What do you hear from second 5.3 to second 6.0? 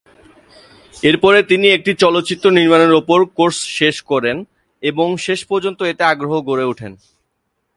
পর্যন্ত